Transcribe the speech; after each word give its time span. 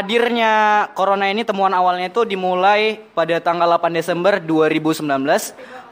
hadirnya 0.00 0.88
corona 0.96 1.28
ini 1.28 1.44
temuan 1.44 1.76
awalnya 1.76 2.08
itu 2.08 2.24
dimulai 2.24 3.04
pada 3.12 3.36
tanggal 3.44 3.68
8 3.76 3.92
Desember 3.92 4.40
2019. 4.40 5.04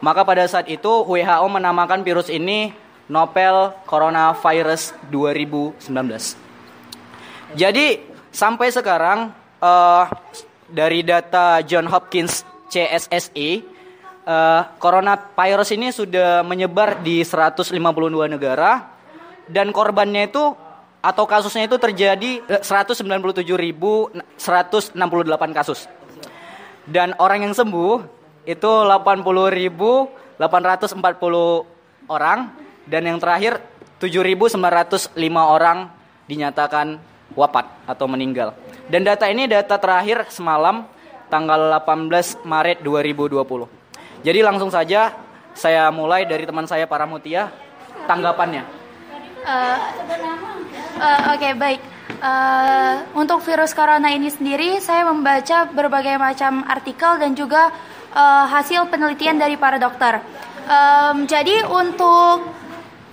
Maka 0.00 0.24
pada 0.24 0.48
saat 0.48 0.64
itu 0.72 0.88
WHO 1.04 1.46
menamakan 1.52 2.00
virus 2.00 2.32
ini 2.32 2.72
Novel 3.12 3.76
Coronavirus 3.84 4.96
2019. 5.12 5.84
Jadi 7.52 8.00
sampai 8.32 8.68
sekarang 8.72 9.32
uh, 9.60 10.04
dari 10.68 11.04
data 11.04 11.60
John 11.64 11.88
Hopkins 11.88 12.44
CSSE 12.68 13.64
uh, 14.24 14.62
coronavirus 14.76 15.76
ini 15.76 15.88
sudah 15.92 16.44
menyebar 16.44 17.00
di 17.00 17.24
152 17.24 17.76
negara 18.28 18.92
dan 19.48 19.72
korbannya 19.72 20.28
itu 20.28 20.52
atau 20.98 21.24
kasusnya 21.24 21.70
itu 21.70 21.78
terjadi 21.78 22.42
197.168 22.62 24.16
kasus. 25.54 25.86
Dan 26.88 27.14
orang 27.20 27.44
yang 27.44 27.54
sembuh 27.54 28.02
itu 28.48 28.70
80.840 28.88 30.40
orang 32.08 32.38
dan 32.88 33.02
yang 33.04 33.20
terakhir 33.20 33.60
7.905 34.00 34.56
orang 35.36 35.92
dinyatakan 36.24 36.96
wafat 37.36 37.66
atau 37.84 38.06
meninggal. 38.08 38.56
Dan 38.88 39.04
data 39.04 39.28
ini 39.28 39.44
data 39.44 39.76
terakhir 39.76 40.32
semalam 40.32 40.88
tanggal 41.28 41.76
18 41.84 42.42
Maret 42.48 42.80
2020. 42.80 43.68
Jadi 44.24 44.40
langsung 44.40 44.72
saja 44.72 45.12
saya 45.52 45.92
mulai 45.92 46.24
dari 46.24 46.48
teman 46.48 46.64
saya 46.64 46.88
para 46.88 47.04
mutia 47.04 47.52
tanggapannya. 48.08 48.77
Uh, 49.48 51.32
Oke 51.32 51.40
okay, 51.40 51.52
baik. 51.56 51.80
Uh, 52.20 53.00
untuk 53.16 53.40
virus 53.48 53.72
corona 53.72 54.12
ini 54.12 54.28
sendiri, 54.28 54.76
saya 54.76 55.08
membaca 55.08 55.64
berbagai 55.72 56.20
macam 56.20 56.68
artikel 56.68 57.16
dan 57.16 57.32
juga 57.32 57.72
uh, 58.12 58.44
hasil 58.44 58.92
penelitian 58.92 59.40
dari 59.40 59.56
para 59.56 59.80
dokter. 59.80 60.20
Um, 60.68 61.24
jadi 61.24 61.64
untuk 61.64 62.44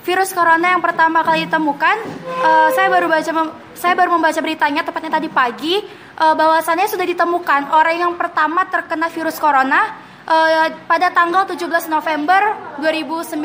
virus 0.04 0.36
corona 0.36 0.76
yang 0.76 0.84
pertama 0.84 1.24
kali 1.24 1.48
ditemukan, 1.48 1.96
uh, 2.44 2.68
saya 2.76 2.92
baru 2.92 3.08
baca 3.08 3.32
saya 3.78 3.94
baru 3.96 4.20
membaca 4.20 4.40
beritanya 4.44 4.84
tepatnya 4.84 5.16
tadi 5.16 5.32
pagi 5.32 5.80
uh, 6.20 6.36
bahwasannya 6.36 6.92
sudah 6.92 7.08
ditemukan 7.08 7.72
orang 7.72 7.96
yang 7.96 8.14
pertama 8.20 8.68
terkena 8.68 9.08
virus 9.08 9.40
corona 9.40 9.96
uh, 10.28 10.68
pada 10.84 11.16
tanggal 11.16 11.48
17 11.48 11.88
November 11.88 12.42
2019. 12.84 13.40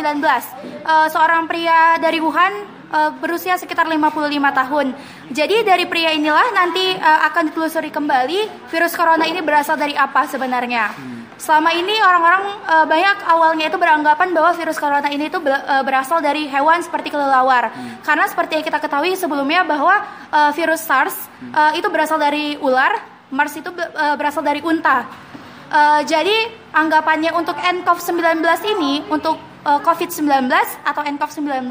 Uh, 0.83 1.07
seorang 1.07 1.47
pria 1.47 2.01
dari 2.03 2.19
Wuhan 2.19 2.80
uh, 2.91 3.11
berusia 3.19 3.57
sekitar 3.57 3.87
55 3.87 4.11
tahun. 4.37 4.87
Jadi 5.31 5.57
dari 5.63 5.87
pria 5.87 6.13
inilah 6.15 6.51
nanti 6.53 6.95
uh, 6.99 7.21
akan 7.31 7.51
ditelusuri 7.51 7.91
kembali 7.95 8.69
virus 8.69 8.93
corona 8.99 9.25
ini 9.25 9.41
berasal 9.41 9.79
dari 9.79 9.95
apa 9.95 10.27
sebenarnya. 10.27 10.93
Selama 11.41 11.73
ini 11.73 11.97
orang-orang 12.05 12.43
uh, 12.69 12.85
banyak 12.85 13.17
awalnya 13.25 13.67
itu 13.73 13.79
beranggapan 13.81 14.29
bahwa 14.37 14.53
virus 14.53 14.77
corona 14.77 15.09
ini 15.09 15.33
itu 15.33 15.41
berasal 15.87 16.21
dari 16.21 16.45
hewan 16.45 16.85
seperti 16.85 17.09
kelelawar. 17.09 17.73
Hmm. 17.73 18.05
Karena 18.05 18.29
seperti 18.29 18.61
yang 18.61 18.65
kita 18.67 18.77
ketahui 18.77 19.17
sebelumnya 19.17 19.65
bahwa 19.65 20.05
uh, 20.29 20.51
virus 20.53 20.85
SARS 20.85 21.17
uh, 21.57 21.73
itu 21.73 21.89
berasal 21.89 22.21
dari 22.21 22.61
ular, 22.61 22.93
MERS 23.33 23.63
itu 23.63 23.71
berasal 24.19 24.43
dari 24.45 24.61
unta. 24.61 25.07
Uh, 25.71 26.03
jadi 26.03 26.51
anggapannya 26.75 27.31
untuk 27.31 27.55
nCoV-19 27.55 28.43
ini 28.75 29.07
untuk 29.07 29.39
uh, 29.63 29.79
COVID-19 29.79 30.51
atau 30.83 31.03
nCoV-19 31.07 31.71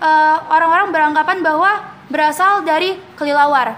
uh, 0.00 0.36
orang-orang 0.50 0.88
beranggapan 0.90 1.38
bahwa 1.42 1.70
berasal 2.08 2.62
dari 2.62 2.96
kelilawar. 3.18 3.76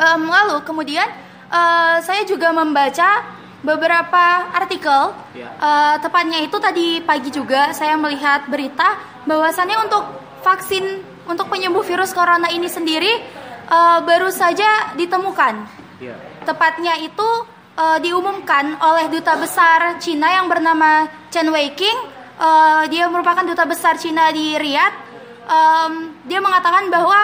Um, 0.00 0.32
lalu 0.32 0.64
kemudian 0.64 1.04
uh, 1.52 2.00
saya 2.00 2.24
juga 2.24 2.54
membaca 2.56 3.20
beberapa 3.60 4.24
artikel, 4.56 5.12
uh, 5.60 5.94
tepatnya 6.00 6.40
itu 6.40 6.56
tadi 6.56 7.04
pagi 7.04 7.28
juga 7.28 7.76
saya 7.76 8.00
melihat 8.00 8.48
berita 8.48 8.96
bahwasannya 9.28 9.76
untuk 9.84 10.04
vaksin 10.40 11.04
untuk 11.28 11.52
penyembuh 11.52 11.84
virus 11.84 12.16
corona 12.16 12.48
ini 12.48 12.66
sendiri 12.66 13.20
uh, 13.68 14.00
baru 14.00 14.32
saja 14.32 14.96
ditemukan. 14.96 15.68
Ya. 16.00 16.16
Tepatnya 16.48 16.96
itu 17.04 17.28
uh, 17.76 17.98
diumumkan 18.00 18.80
oleh 18.80 19.12
duta 19.12 19.36
besar 19.36 20.00
Cina 20.00 20.32
yang 20.32 20.48
bernama 20.48 21.06
Chen 21.28 21.52
Weiqing. 21.52 21.98
Uh, 22.40 22.88
dia 22.88 23.04
merupakan 23.12 23.44
duta 23.44 23.68
besar 23.68 24.00
Cina 24.00 24.32
di 24.32 24.56
Riyadh. 24.56 25.09
Um, 25.46 26.16
dia 26.28 26.40
mengatakan 26.42 26.90
bahwa 26.92 27.16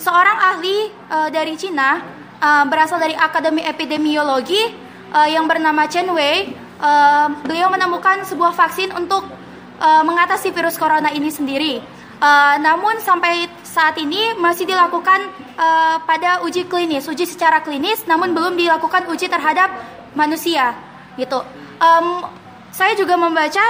seorang 0.00 0.38
ahli 0.38 0.90
uh, 1.10 1.28
dari 1.30 1.54
Cina 1.54 2.02
uh, 2.42 2.64
berasal 2.66 2.98
dari 2.98 3.14
Akademi 3.14 3.62
Epidemiologi 3.62 4.60
uh, 5.14 5.28
yang 5.28 5.46
bernama 5.46 5.86
Chen 5.86 6.10
Wei. 6.10 6.58
Uh, 6.82 7.30
beliau 7.46 7.70
menemukan 7.70 8.26
sebuah 8.26 8.58
vaksin 8.58 8.90
untuk 8.90 9.22
uh, 9.78 10.02
mengatasi 10.02 10.50
virus 10.50 10.74
corona 10.74 11.14
ini 11.14 11.30
sendiri. 11.30 11.78
Uh, 12.22 12.54
namun 12.62 13.02
sampai 13.02 13.50
saat 13.66 13.98
ini 13.98 14.34
masih 14.38 14.62
dilakukan 14.62 15.26
uh, 15.58 15.98
pada 16.06 16.42
uji 16.46 16.70
klinis, 16.70 17.10
uji 17.10 17.26
secara 17.26 17.62
klinis, 17.66 18.06
namun 18.06 18.30
belum 18.30 18.54
dilakukan 18.54 19.10
uji 19.10 19.26
terhadap 19.26 19.74
manusia, 20.14 20.70
gitu. 21.18 21.42
Um, 21.82 22.22
saya 22.70 22.94
juga 22.94 23.18
membaca 23.18 23.62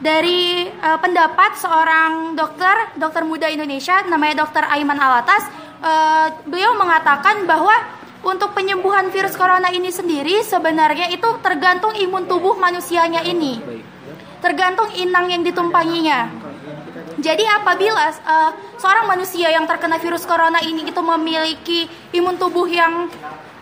dari 0.00 0.68
uh, 0.68 0.98
pendapat 1.00 1.56
seorang 1.56 2.36
dokter, 2.36 2.96
dokter 3.00 3.22
muda 3.24 3.48
Indonesia, 3.48 4.04
namanya 4.04 4.44
Dokter 4.44 4.64
Aiman 4.68 5.00
Alatas. 5.00 5.44
Uh, 5.76 6.32
beliau 6.48 6.72
mengatakan 6.76 7.44
bahwa 7.44 7.72
untuk 8.24 8.56
penyembuhan 8.56 9.12
virus 9.12 9.36
corona 9.36 9.68
ini 9.70 9.92
sendiri 9.92 10.40
sebenarnya 10.42 11.12
itu 11.12 11.28
tergantung 11.44 11.94
imun 11.94 12.24
tubuh 12.26 12.56
manusianya 12.56 13.22
ini, 13.22 13.60
tergantung 14.40 14.88
inang 14.96 15.30
yang 15.30 15.44
ditumpanginya. 15.44 16.32
Jadi 17.16 17.44
apabila 17.48 18.12
uh, 18.24 18.50
seorang 18.76 19.08
manusia 19.08 19.48
yang 19.48 19.64
terkena 19.64 19.96
virus 19.96 20.28
corona 20.28 20.60
ini 20.60 20.84
itu 20.84 21.00
memiliki 21.00 21.88
imun 22.12 22.36
tubuh 22.36 22.68
yang 22.68 23.08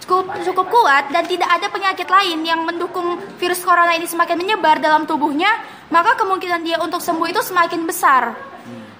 cukup 0.04 0.36
cukup 0.44 0.66
kuat 0.68 1.08
dan 1.08 1.24
tidak 1.24 1.48
ada 1.48 1.72
penyakit 1.72 2.04
lain 2.04 2.44
yang 2.44 2.60
mendukung 2.68 3.16
virus 3.40 3.64
corona 3.64 3.96
ini 3.96 4.04
semakin 4.04 4.36
menyebar 4.36 4.76
dalam 4.84 5.08
tubuhnya, 5.08 5.48
maka 5.88 6.12
kemungkinan 6.20 6.60
dia 6.60 6.76
untuk 6.84 7.00
sembuh 7.00 7.32
itu 7.32 7.40
semakin 7.40 7.88
besar. 7.88 8.36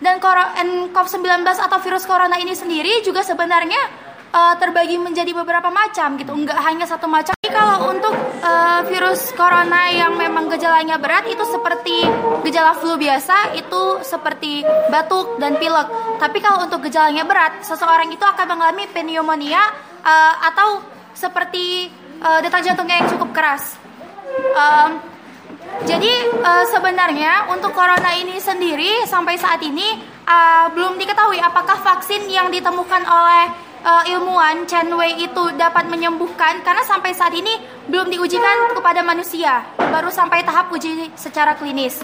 Dan 0.00 0.20
COVID-19 0.20 1.44
atau 1.48 1.78
virus 1.80 2.04
corona 2.04 2.36
ini 2.36 2.52
sendiri 2.52 3.00
juga 3.00 3.24
sebenarnya 3.24 3.78
uh, 4.34 4.54
terbagi 4.60 5.00
menjadi 5.00 5.32
beberapa 5.32 5.72
macam 5.72 6.20
gitu, 6.20 6.32
enggak 6.34 6.60
hanya 6.60 6.84
satu 6.84 7.08
macam. 7.08 7.32
Jadi 7.40 7.48
kalau 7.48 7.88
untuk 7.88 8.12
uh, 8.44 8.84
virus 8.84 9.32
corona 9.32 9.88
yang 9.88 10.18
memang 10.18 10.52
gejalanya 10.52 11.00
berat 11.00 11.24
itu 11.30 11.40
seperti 11.48 12.04
gejala 12.44 12.76
flu 12.76 13.00
biasa, 13.00 13.56
itu 13.56 14.04
seperti 14.04 14.66
batuk 14.92 15.40
dan 15.40 15.56
pilek. 15.56 15.88
Tapi 16.20 16.38
kalau 16.42 16.68
untuk 16.68 16.84
gejalanya 16.84 17.24
berat, 17.24 17.64
seseorang 17.64 18.10
itu 18.12 18.24
akan 18.26 18.44
mengalami 18.44 18.84
pneumonia 18.90 19.62
uh, 20.04 20.34
atau 20.52 20.93
seperti 21.14 21.88
uh, 22.20 22.42
detak 22.42 22.66
jantungnya 22.66 23.00
yang 23.00 23.08
cukup 23.08 23.30
keras. 23.32 23.78
Um, 24.54 25.00
jadi 25.86 26.12
uh, 26.38 26.64
sebenarnya 26.70 27.50
untuk 27.50 27.74
corona 27.74 28.14
ini 28.14 28.38
sendiri 28.38 29.06
sampai 29.08 29.34
saat 29.40 29.58
ini 29.64 29.98
uh, 30.26 30.70
belum 30.70 31.00
diketahui 31.00 31.40
apakah 31.40 31.80
vaksin 31.82 32.28
yang 32.30 32.50
ditemukan 32.50 33.02
oleh 33.02 33.44
uh, 33.82 34.02
ilmuwan 34.06 34.64
Chen 34.70 34.90
Wei 34.94 35.24
itu 35.24 35.44
dapat 35.54 35.86
menyembuhkan 35.90 36.62
karena 36.62 36.82
sampai 36.86 37.12
saat 37.12 37.34
ini 37.34 37.58
belum 37.88 38.08
diujikan 38.10 38.74
kepada 38.74 39.04
manusia, 39.04 39.66
baru 39.76 40.08
sampai 40.08 40.42
tahap 40.42 40.72
uji 40.72 41.10
secara 41.14 41.54
klinis. 41.54 42.00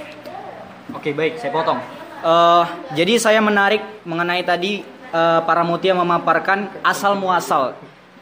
Oke 0.90 1.14
baik, 1.14 1.38
saya 1.38 1.50
potong. 1.54 1.78
Uh, 2.20 2.68
jadi 2.92 3.16
saya 3.16 3.40
menarik 3.40 3.80
mengenai 4.04 4.44
tadi 4.44 4.84
uh, 5.14 5.40
para 5.40 5.64
mutia 5.64 5.96
memaparkan 5.96 6.68
asal 6.84 7.16
muasal 7.16 7.72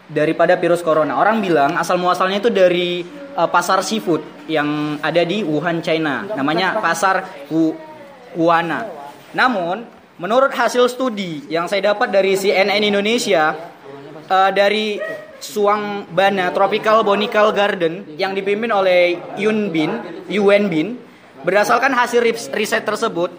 daripada 0.08 0.56
virus 0.56 0.80
corona. 0.80 1.20
Orang 1.20 1.44
bilang 1.44 1.76
asal 1.76 2.00
muasalnya 2.00 2.40
itu 2.40 2.50
dari 2.50 3.04
uh, 3.36 3.48
pasar 3.48 3.84
seafood 3.84 4.48
yang 4.48 4.98
ada 5.04 5.22
di 5.22 5.44
Wuhan, 5.44 5.84
China. 5.84 6.24
Namanya 6.32 6.80
pasar 6.80 7.46
Wu 7.52 7.76
Wuana. 8.36 8.84
Namun 9.36 9.98
Menurut 10.18 10.50
hasil 10.50 10.90
studi 10.90 11.46
yang 11.46 11.70
saya 11.70 11.94
dapat 11.94 12.10
dari 12.10 12.34
CNN 12.34 12.82
Indonesia 12.82 13.54
uh, 14.26 14.50
dari 14.50 14.98
Suang 15.38 16.10
Bana 16.10 16.50
Tropical 16.50 17.06
Botanical 17.06 17.54
Garden 17.54 18.18
yang 18.18 18.34
dipimpin 18.34 18.74
oleh 18.74 19.14
Yun 19.38 19.70
Bin, 19.70 19.94
Yuen 20.26 20.66
Bin, 20.66 20.98
berdasarkan 21.46 21.94
hasil 21.94 22.18
riset 22.50 22.82
tersebut 22.82 23.30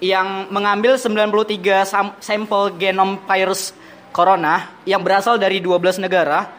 yang 0.00 0.48
mengambil 0.48 0.96
93 0.96 2.24
sampel 2.24 2.80
genom 2.80 3.20
virus 3.28 3.76
corona 4.12 4.70
yang 4.84 5.00
berasal 5.00 5.40
dari 5.40 5.58
12 5.58 6.04
negara 6.04 6.52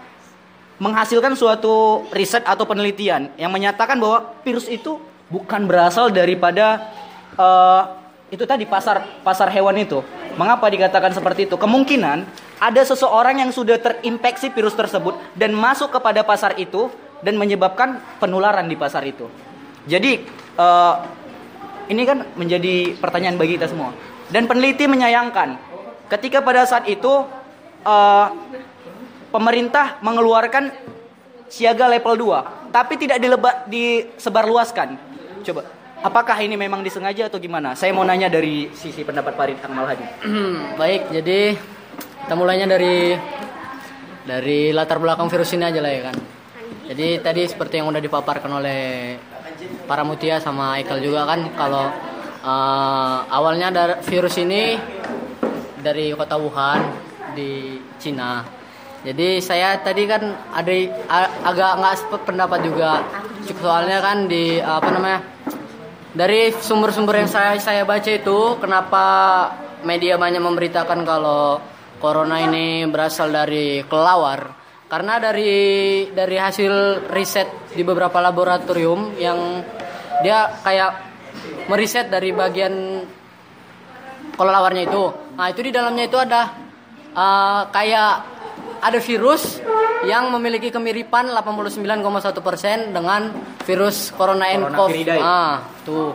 menghasilkan 0.82 1.38
suatu 1.38 2.04
riset 2.12 2.44
atau 2.44 2.66
penelitian 2.66 3.30
yang 3.40 3.54
menyatakan 3.54 3.96
bahwa 4.02 4.36
virus 4.42 4.68
itu 4.68 5.00
bukan 5.30 5.70
berasal 5.70 6.10
daripada 6.10 6.92
uh, 7.38 8.02
itu 8.34 8.44
tadi 8.44 8.66
pasar 8.66 9.06
pasar 9.22 9.48
hewan 9.54 9.78
itu 9.78 10.02
Mengapa 10.34 10.66
dikatakan 10.66 11.14
seperti 11.14 11.46
itu? 11.46 11.56
Kemungkinan 11.62 12.26
ada 12.58 12.82
seseorang 12.82 13.38
yang 13.38 13.54
sudah 13.54 13.78
terinfeksi 13.78 14.50
virus 14.50 14.74
tersebut 14.74 15.14
dan 15.38 15.54
masuk 15.54 15.94
kepada 15.94 16.26
pasar 16.26 16.58
itu 16.58 16.90
dan 17.22 17.38
menyebabkan 17.38 18.02
penularan 18.18 18.66
di 18.66 18.74
pasar 18.74 19.06
itu. 19.06 19.30
Jadi 19.86 20.26
uh, 20.58 21.06
ini 21.86 22.02
kan 22.02 22.26
menjadi 22.34 22.98
pertanyaan 22.98 23.38
bagi 23.38 23.62
kita 23.62 23.70
semua. 23.70 23.94
Dan 24.34 24.50
peneliti 24.50 24.90
menyayangkan 24.90 25.62
ketika 26.10 26.42
pada 26.42 26.66
saat 26.66 26.90
itu 26.90 27.30
uh, 27.84 28.28
pemerintah 29.30 30.00
mengeluarkan 30.02 30.72
siaga 31.48 31.86
level 31.86 32.34
2, 32.34 32.74
tapi 32.74 32.94
tidak 32.98 33.22
dileba, 33.22 33.64
disebarluaskan. 33.70 34.98
Coba 35.44 35.62
apakah 36.04 36.38
ini 36.44 36.60
memang 36.60 36.84
disengaja 36.84 37.32
atau 37.32 37.40
gimana? 37.40 37.74
Saya 37.74 37.96
mau 37.96 38.04
nanya 38.04 38.28
dari 38.28 38.68
sisi 38.76 39.08
pendapat 39.08 39.34
Farid 39.40 39.58
Akmal 39.64 39.88
Hadi. 39.88 40.06
Baik, 40.82 41.10
jadi 41.16 41.56
kita 42.28 42.34
mulainya 42.36 42.68
dari 42.68 43.16
dari 44.24 44.72
latar 44.76 45.00
belakang 45.00 45.32
virus 45.32 45.56
ini 45.56 45.64
aja 45.64 45.80
lah 45.80 45.92
ya 45.92 46.02
kan. 46.12 46.18
Jadi 46.84 47.08
tadi 47.24 47.42
seperti 47.48 47.80
yang 47.80 47.88
udah 47.88 48.04
dipaparkan 48.04 48.52
oleh 48.60 48.82
para 49.88 50.04
Mutia 50.04 50.44
sama 50.44 50.76
Ekel 50.84 51.00
juga 51.00 51.24
kan 51.24 51.48
kalau 51.56 51.88
uh, 52.44 53.18
awalnya 53.32 53.72
dari 53.72 53.96
virus 54.04 54.36
ini 54.36 54.76
dari 55.80 56.12
kota 56.12 56.36
Wuhan 56.36 57.03
di 57.36 57.82
Cina. 58.00 58.42
Jadi 59.04 59.44
saya 59.44 59.76
tadi 59.84 60.08
kan 60.08 60.24
ada 60.56 60.74
agak 61.44 61.72
nggak 61.76 61.96
pendapat 62.24 62.60
juga. 62.64 63.04
Soalnya 63.60 64.00
kan 64.00 64.32
di 64.32 64.64
apa 64.64 64.88
namanya 64.88 65.20
dari 66.16 66.56
sumber-sumber 66.56 67.20
yang 67.20 67.28
saya 67.28 67.60
saya 67.60 67.84
baca 67.84 68.08
itu 68.08 68.56
kenapa 68.64 69.06
media 69.84 70.16
banyak 70.16 70.40
memberitakan 70.40 71.04
kalau 71.04 71.60
corona 72.00 72.40
ini 72.48 72.88
berasal 72.88 73.28
dari 73.28 73.84
kelawar? 73.84 74.56
Karena 74.88 75.20
dari 75.20 76.08
dari 76.16 76.38
hasil 76.40 77.04
riset 77.12 77.76
di 77.76 77.84
beberapa 77.84 78.24
laboratorium 78.24 79.20
yang 79.20 79.66
dia 80.24 80.48
kayak 80.64 80.92
meriset 81.68 82.08
dari 82.08 82.32
bagian 82.32 83.04
kelelawarnya 84.40 84.84
itu. 84.88 85.04
Nah 85.36 85.52
itu 85.52 85.60
di 85.60 85.72
dalamnya 85.76 86.08
itu 86.08 86.16
ada 86.16 86.63
uh, 87.14 87.70
kayak 87.70 88.14
ada 88.84 89.00
virus 89.00 89.64
yang 90.04 90.28
memiliki 90.36 90.68
kemiripan 90.68 91.32
89,1% 91.32 92.44
persen 92.44 92.92
dengan 92.92 93.32
virus 93.64 94.12
corona 94.12 94.52
nCoV. 94.52 95.08
Ah, 95.24 95.64
tuh. 95.88 96.12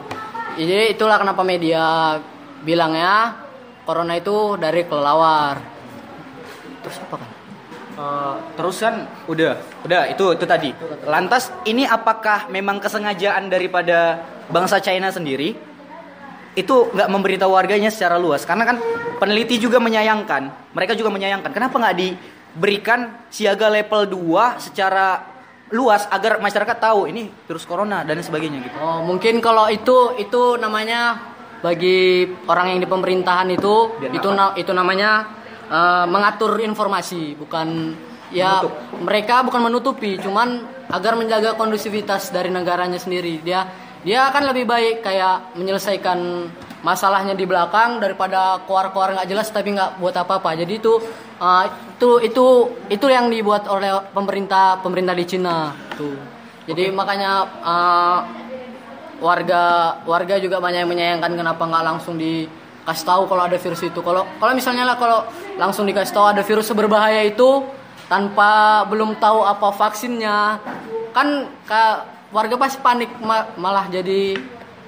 Jadi 0.61 0.93
itulah 0.93 1.17
kenapa 1.17 1.41
media 1.41 2.19
bilangnya 2.61 3.41
corona 3.89 4.21
itu 4.21 4.61
dari 4.61 4.85
kelelawar. 4.85 5.57
Terus 6.85 6.97
apa 7.09 7.17
kan? 7.17 7.31
Uh, 7.99 8.39
terus 8.55 8.79
kan 8.79 9.11
udah 9.27 9.59
udah 9.83 10.07
itu 10.07 10.31
itu 10.31 10.47
tadi 10.47 10.71
lantas 11.03 11.51
ini 11.67 11.83
apakah 11.83 12.47
memang 12.47 12.79
kesengajaan 12.79 13.51
daripada 13.51 14.23
bangsa 14.47 14.79
China 14.79 15.11
sendiri 15.11 15.59
itu 16.59 16.91
nggak 16.91 17.09
memberitahu 17.09 17.55
warganya 17.55 17.89
secara 17.89 18.19
luas 18.19 18.43
karena 18.43 18.67
kan 18.67 18.77
peneliti 19.23 19.63
juga 19.63 19.79
menyayangkan 19.79 20.75
mereka 20.75 20.99
juga 20.99 21.15
menyayangkan 21.15 21.55
kenapa 21.55 21.79
nggak 21.79 21.97
di 21.97 22.09
berikan 22.59 23.15
siaga 23.31 23.71
level 23.71 24.11
2 24.11 24.59
secara 24.59 25.39
luas 25.73 26.09
agar 26.09 26.41
masyarakat 26.41 26.77
tahu 26.81 27.13
ini 27.13 27.29
virus 27.45 27.69
corona 27.69 28.01
dan 28.01 28.17
sebagainya 28.25 28.65
gitu. 28.65 28.77
Oh, 28.81 29.05
mungkin 29.05 29.45
kalau 29.45 29.69
itu 29.69 30.17
itu 30.17 30.57
namanya 30.57 31.21
bagi 31.61 32.25
orang 32.49 32.73
yang 32.73 32.81
di 32.81 32.89
pemerintahan 32.89 33.49
itu 33.53 33.99
Biar 34.01 34.13
itu 34.15 34.29
na, 34.33 34.57
itu 34.57 34.73
namanya 34.73 35.29
uh, 35.69 36.07
mengatur 36.09 36.57
informasi, 36.65 37.37
bukan 37.37 37.93
ya 38.33 38.65
Menutup. 38.65 38.73
mereka 39.05 39.35
bukan 39.45 39.61
menutupi, 39.69 40.13
cuman 40.21 40.65
agar 40.89 41.21
menjaga 41.21 41.53
kondusivitas 41.61 42.33
dari 42.33 42.49
negaranya 42.49 42.97
sendiri. 42.97 43.45
Dia 43.45 43.69
dia 44.07 44.31
akan 44.31 44.55
lebih 44.55 44.65
baik 44.69 45.03
kayak 45.03 45.59
menyelesaikan 45.59 46.19
masalahnya 46.83 47.35
di 47.35 47.43
belakang 47.43 47.99
daripada 47.99 48.63
keluar-keluar 48.63 49.19
nggak 49.19 49.29
jelas 49.29 49.51
tapi 49.51 49.75
nggak 49.75 49.99
buat 49.99 50.15
apa-apa. 50.15 50.55
Jadi 50.55 50.79
itu 50.79 50.93
uh, 51.43 51.65
itu 51.67 52.11
itu 52.23 52.47
itu 52.87 53.07
yang 53.11 53.27
dibuat 53.27 53.67
oleh 53.67 53.91
pemerintah 54.15 54.79
pemerintah 54.79 55.15
di 55.19 55.25
Cina 55.27 55.75
tuh. 55.99 56.15
Jadi 56.69 56.93
okay. 56.93 56.95
makanya 56.95 57.31
uh, 57.65 58.19
warga 59.19 59.99
warga 60.07 60.39
juga 60.39 60.63
banyak 60.63 60.87
yang 60.87 60.91
menyayangkan 60.91 61.33
kenapa 61.35 61.63
nggak 61.67 61.85
langsung 61.85 62.15
dikasih 62.15 63.07
tahu 63.07 63.23
kalau 63.27 63.43
ada 63.51 63.59
virus 63.59 63.83
itu. 63.83 63.99
Kalau 63.99 64.23
kalau 64.39 64.53
misalnya 64.55 64.87
lah 64.87 64.97
kalau 65.01 65.27
langsung 65.59 65.83
dikasih 65.91 66.15
tahu 66.15 66.27
ada 66.39 66.43
virus 66.47 66.71
berbahaya 66.71 67.27
itu 67.27 67.67
tanpa 68.07 68.83
belum 68.87 69.19
tahu 69.19 69.43
apa 69.45 69.69
vaksinnya 69.75 70.63
kan 71.13 71.51
warga 72.35 72.55
pasti 72.61 72.79
panik 72.81 73.11
malah 73.57 73.87
jadi 73.89 74.37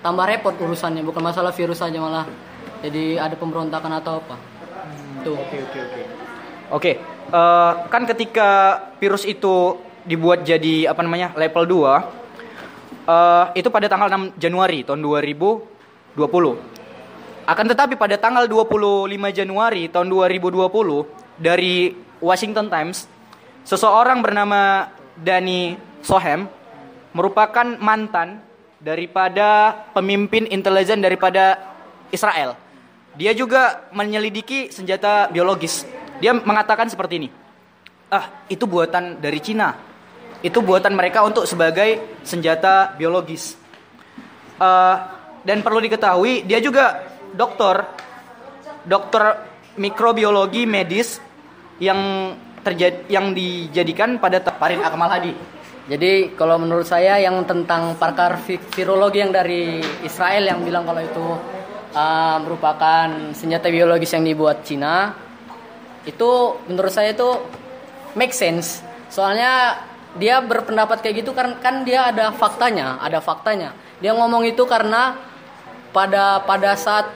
tambah 0.04 0.24
repot 0.24 0.54
urusannya. 0.56 1.04
Bukan 1.04 1.22
masalah 1.22 1.52
virus 1.52 1.80
saja 1.80 1.96
malah 2.00 2.24
jadi 2.80 3.20
ada 3.20 3.36
pemberontakan 3.36 3.92
atau 4.00 4.20
apa. 4.20 4.36
Hmm, 4.36 5.24
tuh. 5.24 5.36
oke 5.36 5.56
oke 5.68 5.78
oke. 5.78 6.02
Oke 6.70 6.92
uh, 7.32 7.72
kan 7.88 8.02
ketika 8.06 8.48
virus 8.98 9.24
itu 9.24 9.78
dibuat 10.04 10.42
jadi 10.42 10.90
apa 10.90 11.00
namanya 11.04 11.32
level 11.36 11.64
2 11.66 11.76
uh, 11.76 11.94
eh, 13.04 13.44
itu 13.60 13.68
pada 13.68 13.86
tanggal 13.86 14.08
6 14.32 14.40
Januari 14.40 14.82
tahun 14.82 15.00
2020 15.04 16.16
akan 17.44 17.66
tetapi 17.66 17.94
pada 17.98 18.16
tanggal 18.16 18.46
25 18.48 19.10
Januari 19.34 19.90
tahun 19.90 20.06
2020 20.08 20.56
dari 21.36 21.92
Washington 22.22 22.72
Times 22.72 23.04
seseorang 23.66 24.24
bernama 24.24 24.88
Dani 25.20 25.76
Sohem 26.00 26.48
merupakan 27.12 27.66
mantan 27.78 28.42
daripada 28.80 29.76
pemimpin 29.92 30.48
intelijen 30.48 31.04
daripada 31.04 31.58
Israel. 32.10 32.56
Dia 33.18 33.34
juga 33.36 33.90
menyelidiki 33.90 34.70
senjata 34.70 35.28
biologis. 35.28 35.84
Dia 36.22 36.32
mengatakan 36.32 36.88
seperti 36.88 37.14
ini. 37.20 37.28
Ah, 38.10 38.46
itu 38.48 38.64
buatan 38.64 39.18
dari 39.18 39.38
Cina. 39.42 39.76
Itu 40.40 40.64
buatan 40.64 40.96
mereka 40.96 41.20
untuk 41.26 41.44
sebagai 41.44 42.18
senjata 42.24 42.96
biologis. 42.96 43.58
Uh, 44.60 44.96
dan 45.44 45.64
perlu 45.64 45.80
diketahui, 45.80 46.44
dia 46.44 46.60
juga 46.60 47.00
dokter, 47.32 47.84
dokter 48.84 49.22
mikrobiologi 49.76 50.68
medis 50.68 51.20
yang 51.80 52.32
terjadi 52.60 53.08
yang 53.08 53.32
dijadikan 53.32 54.20
pada 54.20 54.44
Farid 54.44 54.84
Akmal 54.84 55.08
Hadi 55.08 55.32
jadi 55.90 56.38
kalau 56.38 56.54
menurut 56.62 56.86
saya 56.86 57.18
yang 57.18 57.42
tentang 57.42 57.98
pakar 57.98 58.38
virologi 58.46 59.26
yang 59.26 59.34
dari 59.34 59.82
Israel 60.06 60.46
yang 60.46 60.62
bilang 60.62 60.86
kalau 60.86 61.02
itu 61.02 61.26
uh, 61.98 62.38
merupakan 62.38 63.34
senjata 63.34 63.66
biologis 63.66 64.14
yang 64.14 64.22
dibuat 64.22 64.62
Cina, 64.62 65.10
itu 66.06 66.30
menurut 66.70 66.94
saya 66.94 67.10
itu 67.10 67.26
make 68.14 68.30
sense. 68.30 68.86
Soalnya 69.10 69.82
dia 70.14 70.38
berpendapat 70.38 71.02
kayak 71.02 71.26
gitu 71.26 71.34
kan 71.34 71.58
kan 71.58 71.82
dia 71.82 72.14
ada 72.14 72.30
faktanya, 72.38 73.02
ada 73.02 73.18
faktanya. 73.18 73.74
Dia 73.98 74.14
ngomong 74.14 74.46
itu 74.46 74.62
karena 74.70 75.18
pada 75.90 76.38
pada 76.46 76.78
saat 76.78 77.10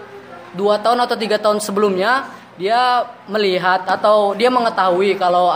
dua 0.50 0.82
tahun 0.82 1.06
atau 1.06 1.14
tiga 1.14 1.38
tahun 1.38 1.62
sebelumnya 1.62 2.26
dia 2.58 3.06
melihat 3.30 3.86
atau 3.86 4.34
dia 4.34 4.50
mengetahui 4.50 5.14
kalau 5.14 5.54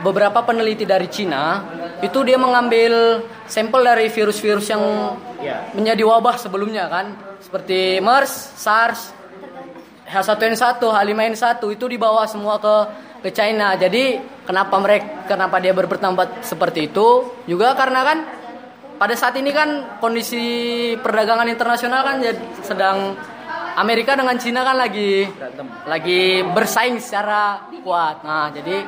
beberapa 0.00 0.40
peneliti 0.40 0.88
dari 0.88 1.08
Cina 1.12 1.60
itu 2.02 2.18
dia 2.26 2.34
mengambil 2.34 3.22
sampel 3.46 3.86
dari 3.86 4.10
virus-virus 4.10 4.66
yang 4.74 4.82
yeah. 5.38 5.70
menjadi 5.70 6.02
wabah 6.02 6.34
sebelumnya 6.34 6.90
kan 6.90 7.14
seperti 7.38 8.02
MERS, 8.02 8.58
SARS, 8.58 9.14
H1N1, 10.10 10.82
H5N1 10.82 11.62
itu 11.72 11.84
dibawa 11.86 12.26
semua 12.26 12.58
ke 12.58 12.74
ke 13.22 13.30
China. 13.30 13.78
Jadi 13.78 14.18
kenapa 14.42 14.74
mereka 14.82 15.30
kenapa 15.30 15.62
dia 15.62 15.70
berpendapat 15.70 16.42
seperti 16.42 16.90
itu? 16.90 17.38
Juga 17.46 17.78
karena 17.78 18.02
kan 18.02 18.18
pada 18.98 19.14
saat 19.14 19.38
ini 19.38 19.54
kan 19.54 19.98
kondisi 20.02 20.42
perdagangan 20.98 21.46
internasional 21.46 22.02
kan 22.02 22.16
sedang 22.66 23.14
Amerika 23.78 24.12
dengan 24.18 24.36
Cina 24.36 24.60
kan 24.66 24.76
lagi 24.76 25.24
lagi 25.88 26.44
bersaing 26.44 27.00
secara 27.00 27.66
kuat. 27.80 28.20
Nah, 28.26 28.52
jadi 28.52 28.84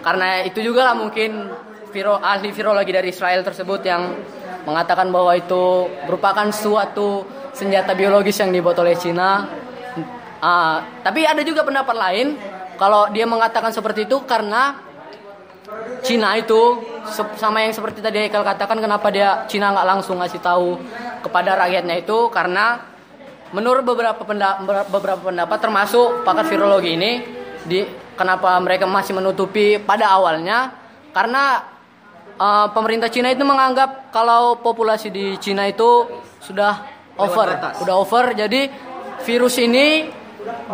karena 0.00 0.46
itu 0.46 0.64
juga 0.64 0.88
lah 0.88 0.96
mungkin 0.96 1.52
viro, 1.92 2.16
ahli 2.18 2.50
virologi 2.50 2.90
dari 2.90 3.12
Israel 3.12 3.44
tersebut 3.44 3.80
yang 3.84 4.16
mengatakan 4.64 5.12
bahwa 5.12 5.36
itu 5.36 5.86
merupakan 6.08 6.48
suatu 6.50 7.22
senjata 7.52 7.92
biologis 7.92 8.40
yang 8.40 8.50
dibuat 8.50 8.80
oleh 8.80 8.96
Cina. 8.96 9.46
Uh, 10.42 10.82
tapi 11.04 11.22
ada 11.22 11.44
juga 11.44 11.62
pendapat 11.62 11.94
lain. 11.94 12.34
Kalau 12.80 13.12
dia 13.14 13.28
mengatakan 13.28 13.70
seperti 13.70 14.10
itu 14.10 14.24
karena 14.26 14.74
Cina 16.02 16.34
itu 16.34 16.82
sama 17.38 17.62
yang 17.62 17.70
seperti 17.70 18.02
tadi 18.02 18.26
Haikal 18.26 18.42
katakan 18.42 18.82
kenapa 18.82 19.06
dia 19.14 19.46
Cina 19.46 19.70
nggak 19.70 19.86
langsung 19.86 20.18
ngasih 20.18 20.42
tahu 20.42 20.80
kepada 21.22 21.54
rakyatnya 21.62 22.02
itu? 22.02 22.26
Karena 22.34 22.82
menurut 23.54 23.86
beberapa 23.86 24.18
pendapat, 24.18 24.90
beberapa 24.90 25.22
pendapat 25.30 25.58
termasuk 25.62 26.26
pakar 26.26 26.48
virologi 26.48 26.98
ini 26.98 27.12
di 27.62 27.86
kenapa 28.18 28.58
mereka 28.58 28.90
masih 28.90 29.14
menutupi 29.14 29.78
pada 29.78 30.10
awalnya? 30.10 30.74
Karena 31.14 31.62
uh, 32.38 32.68
pemerintah 32.70 33.08
Cina 33.08 33.32
itu 33.32 33.42
menganggap 33.42 34.14
kalau 34.14 34.60
populasi 34.60 35.08
di 35.08 35.36
Cina 35.40 35.68
itu 35.68 36.08
sudah 36.42 36.84
over, 37.16 37.48
sudah 37.78 37.94
over 37.96 38.32
jadi 38.32 38.68
virus 39.22 39.60
ini 39.62 40.08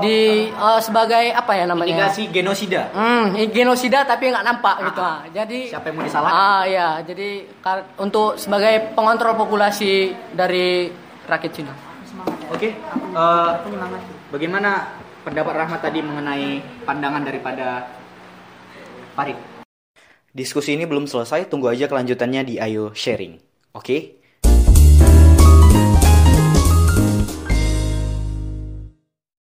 di 0.01 0.49
uh, 0.49 0.81
sebagai 0.81 1.29
apa 1.35 1.53
ya 1.53 1.65
namanya? 1.69 2.09
Indikasi 2.09 2.33
genosida. 2.33 2.89
Hmm, 2.95 3.37
genosida 3.53 4.09
tapi 4.09 4.33
nggak 4.33 4.47
nampak 4.47 4.77
ah, 4.81 4.87
gitu. 4.89 5.03
Ah. 5.03 5.19
Jadi 5.29 5.59
siapa 5.69 5.87
yang 5.93 5.97
mau 6.01 6.05
disalahkan? 6.09 6.41
Ah 6.41 6.63
ya, 6.65 6.89
jadi 7.05 7.29
untuk 8.01 8.41
sebagai 8.41 8.97
pengontrol 8.97 9.37
populasi 9.37 10.15
dari 10.33 10.89
rakyat 11.29 11.53
Cina. 11.53 11.73
Oke. 12.49 12.57
Okay. 12.57 12.73
Uh, 13.13 13.53
eh, 13.61 14.01
bagaimana 14.33 14.97
pendapat 15.23 15.53
Rahmat 15.53 15.81
tadi 15.85 16.01
mengenai 16.01 16.65
pandangan 16.89 17.23
daripada 17.23 17.85
Farid? 19.13 19.58
Diskusi 20.35 20.77
ini 20.77 20.85
belum 20.85 21.09
selesai, 21.09 21.49
tunggu 21.49 21.73
aja 21.73 21.89
kelanjutannya 21.89 22.45
di 22.45 22.55
Ayo 22.61 22.93
Sharing. 22.93 23.41
Oke? 23.73 23.81
Okay? 23.81 24.01